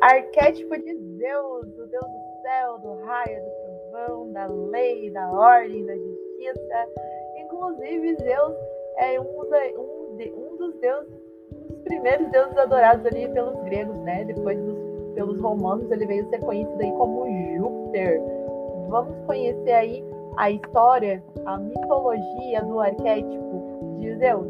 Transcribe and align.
Arquétipo 0.00 0.78
de 0.78 0.94
Zeus, 1.18 1.66
o 1.78 1.86
Deus 1.86 2.04
do 2.04 2.42
céu, 2.42 2.78
do 2.78 3.04
raio, 3.04 3.38
do 3.44 3.50
trovão, 3.90 4.32
da 4.32 4.46
lei, 4.46 5.10
da 5.10 5.30
ordem, 5.30 5.84
da 5.84 5.94
justiça. 5.94 6.88
Inclusive, 7.36 8.16
Zeus 8.16 8.54
é 8.96 9.20
um, 9.20 9.24
um, 9.24 10.18
um 10.36 10.56
dos 10.56 10.74
deuses, 10.80 11.12
um 11.52 11.66
dos 11.66 11.82
primeiros 11.82 12.30
deuses 12.30 12.56
adorados 12.56 13.04
ali 13.04 13.28
pelos 13.28 13.62
gregos, 13.64 13.98
né? 13.98 14.24
Depois 14.24 14.58
dos, 14.58 15.14
pelos 15.14 15.38
romanos, 15.40 15.90
ele 15.90 16.06
veio 16.06 16.28
ser 16.30 16.40
conhecido 16.40 16.80
aí 16.80 16.92
como 16.92 17.26
Júpiter. 17.58 18.20
Vamos 18.88 19.14
conhecer 19.26 19.72
aí 19.72 20.04
a 20.38 20.50
história, 20.50 21.22
a 21.44 21.58
mitologia 21.58 22.62
do 22.62 22.80
arquétipo 22.80 23.98
de 23.98 24.16
Zeus. 24.16 24.46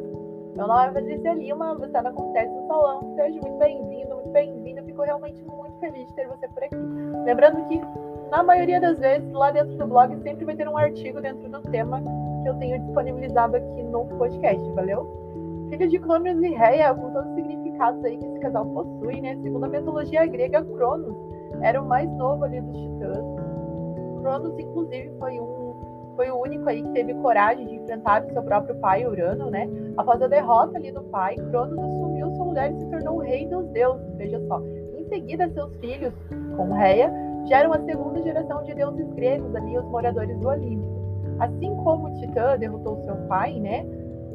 Meu 0.54 0.66
nome 0.66 0.88
é 0.88 0.92
Patrícia 0.92 1.34
Lima, 1.34 1.74
você 1.74 1.86
está 1.86 2.02
na 2.02 2.10
Acontece 2.10 2.52
no 2.52 2.66
Salão. 2.68 3.14
Seja 3.16 3.40
muito 3.40 3.58
bem-vindo, 3.58 4.14
muito 4.14 4.28
bem-vinda. 4.30 4.69
Fico 5.00 5.04
realmente 5.04 5.42
muito 5.44 5.78
feliz 5.78 6.06
de 6.08 6.14
ter 6.14 6.28
você 6.28 6.46
por 6.48 6.62
aqui. 6.62 6.76
Lembrando 7.24 7.66
que, 7.68 7.80
na 8.30 8.42
maioria 8.42 8.78
das 8.78 8.98
vezes, 8.98 9.32
lá 9.32 9.50
dentro 9.50 9.74
do 9.78 9.86
blog 9.86 10.14
sempre 10.22 10.44
vai 10.44 10.54
ter 10.54 10.68
um 10.68 10.76
artigo 10.76 11.22
dentro 11.22 11.48
do 11.48 11.62
tema 11.70 12.02
que 12.42 12.48
eu 12.48 12.54
tenho 12.58 12.78
disponibilizado 12.78 13.56
aqui 13.56 13.82
no 13.84 14.04
podcast, 14.18 14.70
valeu? 14.72 15.08
Filho 15.70 15.88
de 15.88 15.98
Cronos 16.00 16.42
e 16.42 16.48
Reia, 16.50 16.92
com 16.94 17.10
todos 17.12 17.30
os 17.30 17.34
significados 17.34 18.04
aí 18.04 18.18
que 18.18 18.26
esse 18.26 18.40
casal 18.40 18.66
possui, 18.66 19.22
né? 19.22 19.38
Segundo 19.42 19.64
a 19.64 19.68
mitologia 19.68 20.26
grega, 20.26 20.62
Cronos 20.62 21.16
era 21.62 21.80
o 21.80 21.86
mais 21.86 22.10
novo 22.18 22.44
ali 22.44 22.60
dos 22.60 22.76
titãs. 22.76 23.24
Cronos, 24.20 24.58
inclusive, 24.58 25.10
foi 25.18 25.40
um 25.40 25.70
foi 26.16 26.30
o 26.30 26.42
único 26.42 26.68
aí 26.68 26.82
que 26.82 26.90
teve 26.90 27.14
coragem 27.14 27.66
de 27.66 27.76
enfrentar 27.76 28.22
seu 28.30 28.42
próprio 28.42 28.74
pai, 28.76 29.06
Urano, 29.06 29.48
né? 29.48 29.66
Após 29.96 30.20
a 30.20 30.26
derrota 30.26 30.76
ali 30.76 30.92
do 30.92 31.02
pai, 31.04 31.36
Cronos 31.36 31.78
assumiu 31.78 32.30
sua 32.32 32.44
mulher 32.44 32.70
e 32.72 32.78
se 32.78 32.86
tornou 32.90 33.16
o 33.16 33.20
rei 33.20 33.46
dos 33.46 33.66
deuses, 33.68 34.14
veja 34.16 34.38
só. 34.46 34.60
Seguida, 35.10 35.50
seus 35.50 35.76
filhos, 35.78 36.14
com 36.56 36.72
Reia, 36.72 37.12
geram 37.48 37.72
a 37.72 37.80
segunda 37.80 38.22
geração 38.22 38.62
de 38.62 38.72
deuses 38.74 39.12
gregos 39.14 39.54
ali, 39.56 39.76
os 39.76 39.84
moradores 39.86 40.38
do 40.38 40.48
Olimpo. 40.48 40.86
Assim 41.40 41.74
como 41.82 42.14
Titã 42.20 42.56
derrotou 42.56 43.02
seu 43.02 43.16
pai, 43.26 43.58
né? 43.58 43.84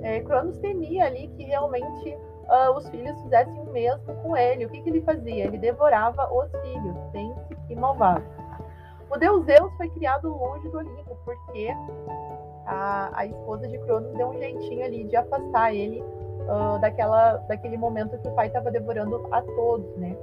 É, 0.01 0.19
Cronos 0.19 0.57
temia 0.57 1.05
ali 1.05 1.29
que 1.29 1.45
realmente 1.45 2.09
uh, 2.09 2.75
os 2.75 2.89
filhos 2.89 3.19
fizessem 3.21 3.57
o 3.61 3.71
mesmo 3.71 4.13
com 4.21 4.35
ele. 4.35 4.65
O 4.65 4.69
que, 4.69 4.81
que 4.81 4.89
ele 4.89 5.01
fazia? 5.01 5.45
Ele 5.45 5.57
devorava 5.57 6.29
os 6.33 6.51
filhos, 6.61 6.95
pense 7.13 7.55
que 7.67 7.75
malvado. 7.75 8.23
O 9.09 9.17
deus 9.17 9.45
Zeus 9.45 9.71
foi 9.77 9.87
criado 9.89 10.27
longe 10.27 10.67
do 10.67 10.77
Olimpo, 10.77 11.17
porque 11.23 11.69
a, 12.65 13.11
a 13.13 13.25
esposa 13.25 13.65
de 13.67 13.77
Cronos 13.79 14.11
deu 14.13 14.27
um 14.27 14.37
jeitinho 14.37 14.83
ali 14.83 15.05
de 15.05 15.15
afastar 15.15 15.73
ele 15.73 16.01
uh, 16.01 16.79
daquela, 16.81 17.37
daquele 17.47 17.77
momento 17.77 18.17
que 18.17 18.27
o 18.27 18.31
pai 18.31 18.47
estava 18.47 18.69
devorando 18.71 19.25
a 19.31 19.41
todos, 19.41 19.95
né? 19.95 20.17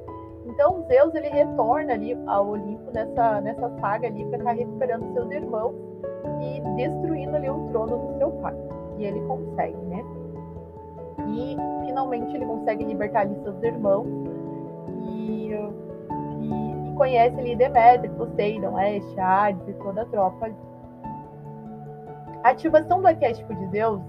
Então 0.47 0.85
Zeus 0.89 1.15
ele 1.15 1.29
retorna 1.29 1.93
ali 1.93 2.19
ao 2.27 2.49
Olimpo 2.49 2.91
nessa, 2.93 3.41
nessa 3.41 3.71
saga 3.81 4.09
ali 4.09 4.25
para 4.27 4.39
estar 4.39 4.53
recuperando 4.53 5.13
seus 5.13 5.31
irmãos 5.31 5.75
e 6.41 6.61
destruindo 6.77 7.37
ali 7.37 7.49
o 7.49 7.69
trono 7.69 7.99
do 7.99 8.19
seu 8.19 8.31
pai. 8.33 8.55
E 8.99 9.05
ele 9.05 9.21
consegue, 9.23 9.77
né? 9.87 10.05
E 11.29 11.57
finalmente 11.87 12.35
ele 12.35 12.45
consegue 12.45 12.85
libertar 12.85 13.21
ali 13.21 13.35
seus 13.43 13.63
irmãos 13.63 14.07
e 15.09 15.33
conhece 17.03 17.39
ali 17.41 17.57
Deméter, 17.57 18.11
Poseidon, 18.13 18.75
Hades 18.77 19.69
e 19.69 19.73
toda 19.75 20.03
a 20.03 20.07
tropa. 20.07 20.51
A 22.45 22.51
ativação 22.51 23.01
do 23.01 23.09
arquétipo 23.09 23.53
de 23.55 23.67
Zeus, 23.71 24.01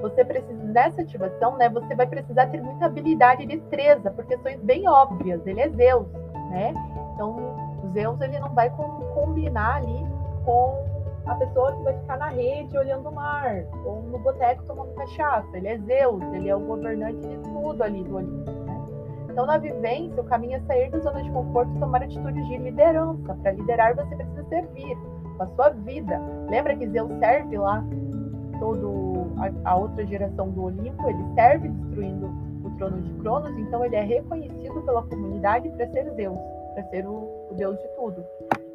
você 0.00 0.24
precisa, 0.24 0.62
nessa 0.64 1.02
ativação, 1.02 1.56
né, 1.56 1.68
você 1.68 1.94
vai 1.94 2.06
precisar 2.06 2.46
ter 2.46 2.62
muita 2.62 2.86
habilidade 2.86 3.42
e 3.42 3.46
destreza, 3.46 4.10
por 4.10 4.24
questões 4.26 4.60
bem 4.60 4.88
óbvias, 4.88 5.44
ele 5.46 5.60
é 5.60 5.68
Zeus, 5.70 6.06
né? 6.50 6.74
Então, 7.14 7.36
Zeus, 7.92 8.20
ele 8.20 8.38
não 8.38 8.50
vai 8.50 8.70
combinar 9.14 9.76
ali 9.76 10.06
com 10.44 10.84
a 11.26 11.34
pessoa 11.34 11.74
que 11.74 11.82
vai 11.82 11.98
ficar 11.98 12.18
na 12.18 12.28
rede 12.28 12.76
olhando 12.76 13.08
o 13.08 13.12
mar, 13.12 13.64
ou 13.84 14.02
no 14.02 14.18
boteco 14.18 14.62
tomando 14.64 14.94
cachaça. 14.94 15.56
Ele 15.56 15.68
é 15.68 15.78
Zeus, 15.78 16.22
ele 16.32 16.48
é 16.48 16.54
o 16.54 16.60
governante 16.60 17.20
de 17.26 17.36
tudo 17.38 17.82
ali 17.82 18.04
do 18.04 18.16
Olimpo. 18.16 18.56
Então, 19.28 19.44
na 19.44 19.58
vivência, 19.58 20.22
o 20.22 20.24
caminho 20.24 20.56
é 20.56 20.60
sair 20.60 20.90
da 20.90 20.98
zona 21.00 21.22
de 21.22 21.30
conforto 21.30 21.70
e 21.74 21.78
tomar 21.78 22.02
atitudes 22.02 22.46
de 22.46 22.56
liderança. 22.56 23.34
Para 23.34 23.52
liderar, 23.52 23.94
você 23.94 24.14
precisa 24.14 24.44
servir 24.48 24.96
com 25.36 25.42
a 25.42 25.46
sua 25.48 25.68
vida. 25.70 26.18
Lembra 26.48 26.74
que 26.76 26.88
Zeus 26.88 27.10
serve 27.18 27.58
lá 27.58 27.84
todo 28.58 29.26
a, 29.38 29.70
a 29.70 29.76
outra 29.76 30.04
geração 30.06 30.50
do 30.50 30.64
Olimpo? 30.64 31.08
Ele 31.08 31.34
serve 31.34 31.68
destruindo 31.68 32.26
o 32.64 32.70
trono 32.78 33.00
de 33.00 33.12
Cronos, 33.14 33.56
então 33.58 33.84
ele 33.84 33.96
é 33.96 34.02
reconhecido 34.02 34.82
pela 34.82 35.02
comunidade 35.02 35.68
para 35.70 35.88
ser 35.88 36.10
Zeus, 36.14 36.38
para 36.74 36.84
ser 36.90 37.06
o, 37.06 37.48
o 37.50 37.54
Deus 37.54 37.78
de 37.78 37.88
tudo. 37.96 38.24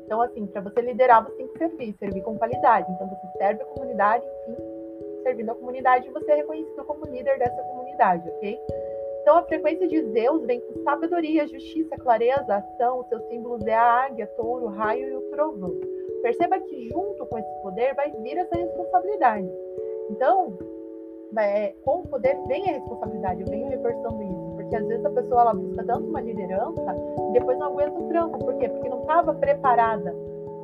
Então, 0.05 0.21
assim, 0.21 0.45
para 0.47 0.61
você 0.61 0.81
liderar, 0.81 1.23
você 1.23 1.37
tem 1.37 1.47
que 1.47 1.57
servir, 1.57 1.95
servir 1.97 2.21
com 2.21 2.37
qualidade. 2.37 2.91
Então, 2.91 3.07
você 3.07 3.37
serve 3.37 3.61
a 3.61 3.65
comunidade, 3.65 4.25
enfim, 4.49 4.61
servindo 5.23 5.51
a 5.51 5.55
comunidade, 5.55 6.09
você 6.09 6.31
é 6.31 6.35
reconhecido 6.35 6.83
como 6.83 7.05
líder 7.05 7.37
dessa 7.39 7.61
comunidade, 7.63 8.27
ok? 8.29 8.59
Então, 9.21 9.37
a 9.37 9.43
frequência 9.43 9.87
de 9.87 10.01
Zeus 10.11 10.43
vem 10.45 10.59
com 10.59 10.83
sabedoria, 10.83 11.47
justiça, 11.47 11.95
clareza, 11.97 12.55
ação. 12.55 13.05
Seus 13.07 13.23
símbolos 13.29 13.65
é 13.67 13.75
a 13.75 14.05
águia, 14.05 14.27
touro, 14.35 14.67
raio 14.67 15.07
e 15.07 15.15
o 15.15 15.21
trovão. 15.29 15.71
Perceba 16.21 16.59
que, 16.59 16.89
junto 16.89 17.25
com 17.25 17.37
esse 17.37 17.61
poder, 17.61 17.95
vai 17.95 18.11
vir 18.11 18.37
essa 18.37 18.55
responsabilidade. 18.55 19.49
Então, 20.09 20.57
é, 21.37 21.73
com 21.83 21.99
o 21.99 22.07
poder 22.07 22.37
vem 22.47 22.69
a 22.69 22.73
responsabilidade. 22.73 23.41
Eu 23.41 23.47
venho 23.47 23.69
reforçando 23.69 24.21
isso, 24.21 24.51
porque 24.55 24.75
às 24.75 24.85
vezes 24.85 25.05
a 25.05 25.09
pessoa 25.09 25.41
ela 25.41 25.53
busca 25.53 25.83
tanto 25.83 26.09
uma 26.09 26.21
liderança 26.21 26.95
e 27.29 27.33
depois 27.33 27.57
não 27.57 27.67
aguenta 27.67 27.99
o 27.99 28.07
tranco. 28.09 28.39
Por 28.39 28.55
quê? 28.55 28.67
Porque 28.69 28.89
não 28.89 29.01
estava 29.01 29.33
preparada 29.33 30.13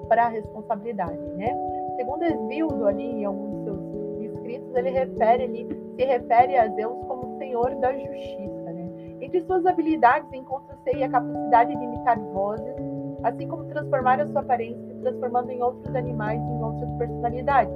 para 0.07 0.25
a 0.25 0.29
responsabilidade, 0.29 1.17
né? 1.35 1.55
Segundo 1.97 2.23
Esvildo, 2.23 2.87
ali, 2.87 3.03
em 3.03 3.25
alguns 3.25 3.63
seus 3.63 3.79
escritos, 4.21 4.75
ele 4.75 4.89
refere 4.89 5.67
se 5.97 6.05
refere 6.05 6.57
a 6.57 6.67
Zeus 6.69 7.03
como 7.05 7.37
Senhor 7.39 7.75
da 7.75 7.91
Justiça. 7.93 8.71
Né? 8.71 8.89
Entre 9.21 9.41
suas 9.41 9.65
habilidades 9.65 10.31
encontra-se 10.31 11.03
a 11.03 11.09
capacidade 11.09 11.75
de 11.75 11.83
imitar 11.83 12.19
vozes, 12.19 12.75
assim 13.23 13.47
como 13.47 13.65
transformar 13.65 14.19
a 14.19 14.27
sua 14.27 14.41
aparência, 14.41 14.95
transformando 15.01 15.51
em 15.51 15.61
outros 15.61 15.95
animais 15.95 16.39
em 16.39 16.63
outras 16.63 16.91
personalidades. 16.93 17.73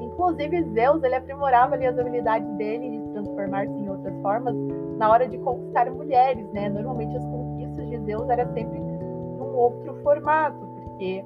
Inclusive, 0.00 0.62
Zeus 0.74 1.02
ele 1.02 1.14
aprimorava 1.14 1.74
ali, 1.74 1.86
as 1.86 1.98
habilidades 1.98 2.48
dele 2.56 2.90
de 2.90 3.12
transformar-se 3.12 3.72
em 3.72 3.88
outras 3.88 4.14
formas 4.20 4.54
na 4.98 5.10
hora 5.10 5.26
de 5.26 5.38
conquistar 5.38 5.90
mulheres. 5.90 6.46
Né? 6.52 6.68
Normalmente, 6.68 7.16
as 7.16 7.24
conquistas 7.24 7.88
de 7.88 7.98
Zeus 8.04 8.28
eram 8.28 8.52
sempre 8.52 8.78
num 8.78 9.56
outro 9.56 9.94
formato, 10.02 10.58
porque 10.58 11.24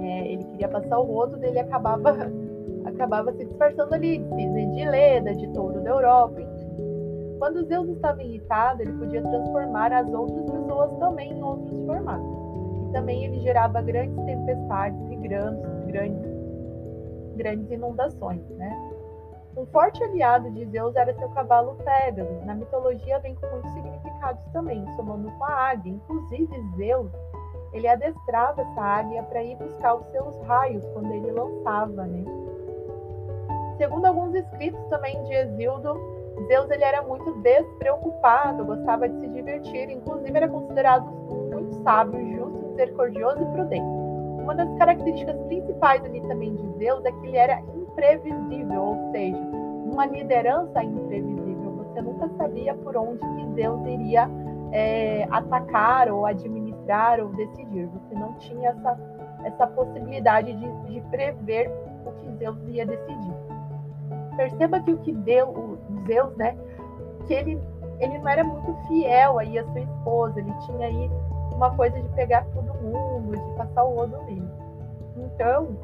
é, 0.00 0.32
ele 0.32 0.44
queria 0.44 0.68
passar 0.68 0.98
o 0.98 1.04
rodo 1.04 1.36
dele 1.36 1.60
acabava 1.60 2.16
acabava 2.84 3.32
se 3.32 3.44
disfarçando 3.44 3.94
ali, 3.94 4.18
de 4.18 4.84
Leda, 4.84 5.34
de 5.34 5.46
touro 5.52 5.80
da 5.80 5.90
Europa, 5.90 6.40
enfim. 6.40 6.59
Quando 7.40 7.64
Zeus 7.64 7.88
estava 7.88 8.22
irritado, 8.22 8.82
ele 8.82 8.92
podia 8.92 9.22
transformar 9.22 9.90
as 9.94 10.06
outras 10.12 10.44
pessoas 10.44 10.92
também 10.98 11.32
em 11.32 11.42
outros 11.42 11.86
formatos. 11.86 12.28
E 12.86 12.92
também 12.92 13.24
ele 13.24 13.40
gerava 13.40 13.80
grandes 13.80 14.22
tempestades 14.26 15.00
e 15.10 15.16
grandes, 15.16 15.84
grandes, 15.86 16.30
grandes 17.36 17.70
inundações, 17.70 18.46
né? 18.50 18.92
Um 19.56 19.64
forte 19.66 20.04
aliado 20.04 20.50
de 20.50 20.66
Zeus 20.66 20.94
era 20.94 21.14
seu 21.14 21.30
cavalo 21.30 21.76
Pégasus. 21.82 22.44
Na 22.44 22.54
mitologia 22.54 23.18
vem 23.20 23.34
com 23.34 23.46
muitos 23.46 23.72
significados 23.72 24.44
também, 24.52 24.84
somando 24.94 25.30
com 25.30 25.44
a 25.44 25.70
águia. 25.70 25.94
Inclusive, 25.94 26.62
Zeus, 26.76 27.10
ele 27.72 27.88
adestrava 27.88 28.60
essa 28.60 28.82
águia 28.82 29.22
para 29.22 29.42
ir 29.42 29.56
buscar 29.56 29.94
os 29.94 30.06
seus 30.08 30.38
raios 30.42 30.86
quando 30.92 31.10
ele 31.10 31.32
lançava, 31.32 32.04
né? 32.04 32.22
Segundo 33.78 34.04
alguns 34.04 34.34
escritos 34.34 34.84
também 34.88 35.22
de 35.24 35.32
Exildo, 35.32 36.19
Zeus 36.46 36.70
ele 36.70 36.84
era 36.84 37.02
muito 37.02 37.32
despreocupado, 37.40 38.64
gostava 38.64 39.08
de 39.08 39.20
se 39.20 39.28
divertir, 39.28 39.90
inclusive 39.90 40.36
era 40.36 40.48
considerado 40.48 41.04
muito 41.04 41.74
sábio, 41.82 42.20
justo, 42.36 42.68
misericordioso 42.68 43.42
e 43.42 43.46
prudente. 43.46 44.00
Uma 44.42 44.54
das 44.54 44.72
características 44.78 45.36
principais 45.46 46.04
ali 46.04 46.20
também 46.22 46.54
de 46.54 46.78
Zeus 46.78 47.04
é 47.04 47.12
que 47.12 47.26
ele 47.26 47.36
era 47.36 47.60
imprevisível, 47.60 48.82
ou 48.82 49.12
seja, 49.12 49.38
uma 49.92 50.06
liderança 50.06 50.82
imprevisível. 50.82 51.72
Você 51.72 52.00
nunca 52.00 52.28
sabia 52.36 52.74
por 52.74 52.96
onde 52.96 53.18
que 53.18 53.46
Deus 53.54 53.84
iria 53.86 54.28
é, 54.72 55.26
atacar 55.30 56.10
ou 56.10 56.26
administrar 56.26 57.20
ou 57.20 57.28
decidir. 57.28 57.86
Você 57.86 58.14
não 58.14 58.34
tinha 58.34 58.70
essa, 58.70 58.98
essa 59.44 59.66
possibilidade 59.66 60.52
de, 60.54 60.72
de 60.88 61.00
prever 61.10 61.70
o 62.06 62.12
que 62.12 62.28
Deus 62.30 62.56
ia 62.68 62.86
decidir 62.86 63.59
perceba 64.40 64.80
que 64.80 64.92
o 64.92 64.98
que 64.98 65.12
deu, 65.12 65.50
o 65.50 65.78
Zeus, 66.06 66.34
né, 66.38 66.56
que 67.26 67.34
ele, 67.34 67.60
ele 67.98 68.18
não 68.18 68.28
era 68.28 68.42
muito 68.42 68.74
fiel 68.88 69.38
aí 69.38 69.58
à 69.58 69.64
sua 69.66 69.80
esposa, 69.80 70.40
ele 70.40 70.54
tinha 70.64 70.86
aí 70.86 71.10
uma 71.54 71.76
coisa 71.76 72.00
de 72.00 72.08
pegar 72.10 72.46
todo 72.54 72.72
mundo, 72.82 73.36
de 73.36 73.56
passar 73.58 73.84
o 73.84 73.96
rodo 73.96 74.16
nele. 74.24 74.48
Então, 75.18 75.76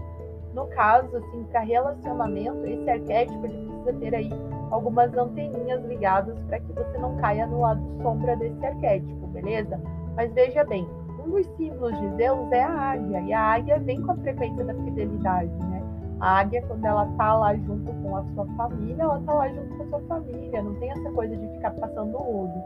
no 0.55 0.67
caso, 0.69 1.15
assim, 1.19 1.45
para 1.51 1.61
relacionamento, 1.61 2.65
esse 2.65 2.89
arquétipo 2.89 3.45
ele 3.45 3.67
precisa 3.67 3.93
ter 4.01 4.15
aí 4.15 4.31
algumas 4.71 5.15
anteninhas 5.15 5.85
ligadas 5.85 6.39
para 6.49 6.59
que 6.59 6.73
você 6.73 6.97
não 6.97 7.15
caia 7.17 7.47
no 7.47 7.61
lado 7.61 7.83
sombra 8.01 8.37
desse 8.37 8.65
arquétipo, 8.65 9.27
beleza? 9.27 9.79
Mas 10.15 10.33
veja 10.33 10.65
bem, 10.65 10.89
um 11.23 11.31
dos 11.31 11.47
símbolos 11.59 12.01
de 12.01 12.17
Zeus 12.17 12.51
é 12.53 12.63
a 12.63 12.73
águia, 12.73 13.21
e 13.21 13.33
a 13.35 13.41
águia 13.41 13.79
vem 13.81 14.01
com 14.01 14.13
a 14.13 14.17
frequência 14.17 14.65
da 14.65 14.75
fidelidade, 14.75 15.53
né? 15.53 15.86
A 16.21 16.41
águia, 16.41 16.63
quando 16.67 16.85
ela 16.85 17.07
tá 17.17 17.37
lá 17.37 17.55
junto 17.55 17.93
com 18.03 18.17
a 18.17 18.25
sua 18.35 18.47
família, 18.57 19.03
ela 19.03 19.23
tá 19.27 19.35
lá 19.35 19.49
junto 19.49 19.77
com 19.77 19.83
a 19.83 19.89
sua 19.89 20.01
família, 20.09 20.63
não 20.63 20.75
tem 20.81 20.91
essa 20.91 21.11
coisa 21.13 21.37
de 21.37 21.49
ficar 21.49 21.71
passando 21.73 22.17
rodo. 22.17 22.63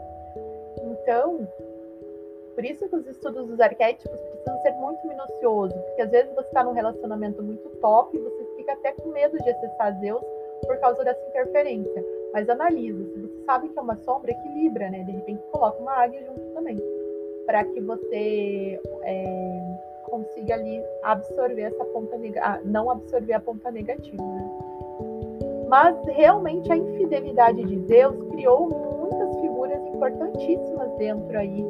Então, 0.83 1.47
por 2.55 2.65
isso 2.65 2.87
que 2.87 2.95
os 2.95 3.07
estudos 3.07 3.47
dos 3.47 3.59
arquétipos 3.59 4.19
precisam 4.21 4.61
ser 4.61 4.71
muito 4.73 5.07
minuciosos, 5.07 5.81
porque 5.81 6.01
às 6.01 6.11
vezes 6.11 6.33
você 6.33 6.47
está 6.47 6.63
num 6.63 6.73
relacionamento 6.73 7.41
muito 7.43 7.69
top 7.81 8.15
e 8.15 8.19
você 8.19 8.45
fica 8.57 8.73
até 8.73 8.91
com 8.93 9.09
medo 9.09 9.37
de 9.37 9.49
acessar 9.49 9.99
Deus 9.99 10.23
por 10.65 10.77
causa 10.77 11.03
dessa 11.03 11.27
interferência. 11.29 12.05
Mas 12.33 12.47
analisa, 12.49 13.03
se 13.03 13.19
você 13.19 13.45
sabe 13.45 13.69
que 13.69 13.77
é 13.77 13.81
uma 13.81 13.97
sombra, 13.97 14.31
equilibra, 14.31 14.89
né? 14.89 15.03
De 15.03 15.11
repente 15.11 15.41
coloca 15.51 15.81
uma 15.81 15.93
águia 15.93 16.23
junto 16.23 16.41
também, 16.53 16.77
para 17.45 17.63
que 17.65 17.81
você 17.81 18.79
é, 19.03 19.61
consiga 20.09 20.55
ali 20.55 20.81
absorver 21.03 21.61
essa 21.61 21.85
ponta 21.85 22.17
negativa, 22.17 22.45
ah, 22.45 22.59
não 22.63 22.89
absorver 22.89 23.33
a 23.33 23.39
ponta 23.39 23.71
negativa? 23.71 24.23
Mas 25.67 25.95
realmente 26.07 26.71
a 26.71 26.75
infidelidade 26.75 27.63
de 27.63 27.77
Deus 27.77 28.15
criou 28.31 28.69
muitas 28.69 29.39
figuras 29.39 29.81
importantíssimas 29.87 30.91
dentro 30.97 31.37
aí 31.37 31.65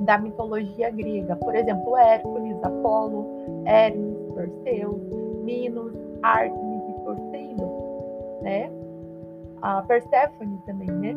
da 0.00 0.18
mitologia 0.18 0.90
grega. 0.90 1.34
Por 1.36 1.54
exemplo, 1.54 1.96
Hércules, 1.96 2.56
Apolo, 2.62 3.26
Hermes, 3.64 4.16
Perseu, 4.34 5.00
Minos, 5.42 5.92
Artemis 6.22 6.82
e 6.88 7.04
Poseidon, 7.04 8.38
né? 8.42 8.70
A 9.62 9.82
Perséfone 9.82 10.58
também, 10.66 10.90
né? 10.90 11.14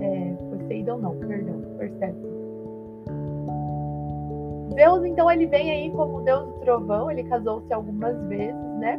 É, 0.00 0.34
Poseidon 0.50 0.98
não, 0.98 1.16
perdão, 1.16 1.60
Perséfone. 1.78 2.43
Zeus, 4.72 5.04
então, 5.04 5.30
ele 5.30 5.46
vem 5.46 5.70
aí 5.70 5.90
como 5.90 6.22
deus 6.22 6.46
do 6.46 6.52
trovão, 6.60 7.10
ele 7.10 7.24
casou-se 7.24 7.72
algumas 7.72 8.16
vezes, 8.28 8.78
né? 8.78 8.98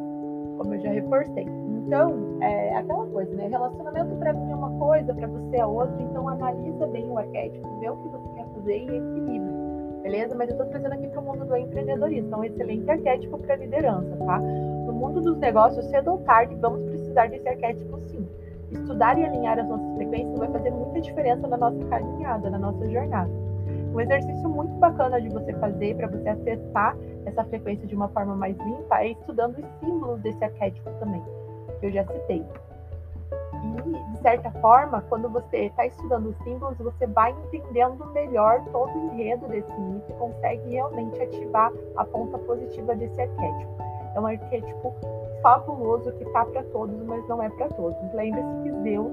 Como 0.57 0.73
eu 0.73 0.79
já 0.79 0.89
reforcei. 0.89 1.45
Então, 1.85 2.37
é 2.41 2.75
aquela 2.75 3.05
coisa, 3.07 3.33
né? 3.35 3.47
Relacionamento 3.47 4.15
para 4.15 4.33
mim 4.33 4.51
é 4.51 4.55
uma 4.55 4.71
coisa, 4.79 5.13
para 5.13 5.27
você 5.27 5.57
é 5.57 5.65
outra. 5.65 6.01
Então, 6.01 6.27
analisa 6.29 6.87
bem 6.87 7.09
o 7.09 7.17
arquétipo, 7.17 7.67
vê 7.79 7.89
o 7.89 7.97
que 7.97 8.07
você 8.09 8.29
quer 8.35 8.45
fazer 8.55 8.77
e 8.77 8.97
equilibra, 8.97 9.53
beleza? 10.01 10.35
Mas 10.35 10.49
eu 10.49 10.53
estou 10.53 10.67
trazendo 10.67 10.93
aqui 10.93 11.07
para 11.07 11.19
o 11.19 11.23
mundo 11.23 11.45
do 11.45 11.55
empreendedorismo. 11.55 12.27
Então, 12.27 12.39
um 12.39 12.43
excelente 12.43 12.89
arquétipo 12.89 13.37
para 13.37 13.55
liderança, 13.55 14.15
tá? 14.17 14.39
No 14.39 14.93
mundo 14.93 15.21
dos 15.21 15.37
negócios, 15.37 15.85
cedo 15.85 16.11
ou 16.11 16.17
tarde, 16.19 16.55
vamos 16.55 16.81
precisar 16.89 17.27
desse 17.27 17.47
arquétipo 17.47 17.99
sim. 18.07 18.25
Estudar 18.71 19.17
e 19.19 19.23
alinhar 19.23 19.59
as 19.59 19.67
nossas 19.67 19.95
frequências 19.95 20.37
vai 20.37 20.47
fazer 20.47 20.71
muita 20.71 21.01
diferença 21.01 21.47
na 21.47 21.57
nossa 21.57 21.83
caminhada, 21.85 22.49
na 22.49 22.57
nossa 22.57 22.89
jornada. 22.89 23.44
Um 23.95 24.01
exercício 24.01 24.49
muito 24.49 24.73
bacana 24.73 25.21
de 25.21 25.29
você 25.29 25.53
fazer 25.53 25.95
para 25.95 26.07
você 26.07 26.27
acessar 26.27 26.97
essa 27.25 27.45
frequência 27.45 27.87
de 27.87 27.95
uma 27.95 28.09
forma 28.09 28.35
mais 28.35 28.57
limpa 28.57 28.99
é 28.99 29.11
estudando 29.11 29.57
os 29.57 29.65
símbolos 29.79 30.19
desse 30.19 30.43
arquétipo 30.43 30.89
também 30.99 31.23
que 31.79 31.85
eu 31.85 31.91
já 31.93 32.05
citei. 32.05 32.45
E, 33.63 34.11
de 34.11 34.19
certa 34.19 34.51
forma, 34.59 35.01
quando 35.07 35.29
você 35.29 35.67
está 35.67 35.85
estudando 35.85 36.27
os 36.27 36.37
símbolos, 36.43 36.77
você 36.77 37.07
vai 37.07 37.33
entendendo 37.45 38.05
melhor 38.11 38.61
todo 38.65 38.91
o 38.91 39.13
enredo 39.13 39.47
desse 39.47 39.79
mito 39.79 40.11
e 40.11 40.13
consegue 40.15 40.71
realmente 40.71 41.21
ativar 41.21 41.71
a 41.95 42.03
ponta 42.03 42.37
positiva 42.39 42.93
desse 42.97 43.21
arquétipo. 43.21 43.77
É 44.13 44.19
um 44.19 44.25
arquétipo 44.25 44.93
fabuloso 45.41 46.11
que 46.11 46.23
está 46.25 46.43
para 46.43 46.63
todos, 46.63 47.01
mas 47.05 47.25
não 47.29 47.41
é 47.41 47.49
para 47.49 47.69
todos. 47.69 48.13
Lembre-se 48.13 48.63
que 48.63 48.71
Deus 48.83 49.11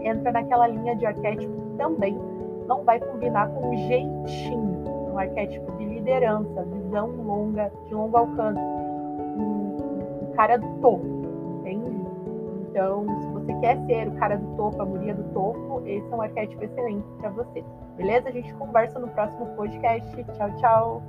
entra 0.00 0.32
naquela 0.32 0.66
linha 0.66 0.96
de 0.96 1.04
arquétipo 1.04 1.52
também 1.76 2.18
não 2.66 2.84
vai 2.84 3.00
combinar 3.00 3.48
com 3.48 3.70
o 3.70 3.76
jeitinho, 3.76 4.84
um 5.12 5.18
arquétipo 5.18 5.70
de 5.72 5.84
liderança, 5.84 6.64
visão 6.64 7.08
longa, 7.08 7.70
de 7.86 7.94
longo 7.94 8.16
alcance, 8.16 8.60
um, 8.60 9.76
um 10.22 10.32
cara 10.34 10.58
do 10.58 10.68
topo 10.80 11.22
então, 12.72 13.04
se 13.20 13.26
você 13.28 13.52
quer 13.60 13.76
ser 13.84 14.08
o 14.08 14.12
cara 14.12 14.38
do 14.38 14.56
topo, 14.56 14.80
a 14.80 14.84
guria 14.86 15.14
do 15.14 15.24
topo, 15.34 15.82
esse 15.84 16.10
é 16.10 16.16
um 16.16 16.22
arquétipo 16.22 16.64
excelente 16.64 17.06
para 17.18 17.28
você. 17.28 17.62
Beleza? 17.98 18.30
A 18.30 18.32
gente 18.32 18.52
conversa 18.54 18.98
no 18.98 19.08
próximo 19.08 19.44
podcast. 19.56 20.24
Tchau, 20.24 20.56
tchau. 20.56 21.02